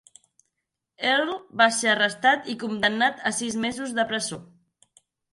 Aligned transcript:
Earle 1.09 1.33
va 1.59 1.67
ser 1.75 1.91
arrestat 1.91 2.49
i 2.53 2.55
condemnat 2.63 3.21
a 3.31 3.33
sis 3.41 3.57
mesos 3.67 3.93
de 3.99 4.07
presó. 4.13 4.41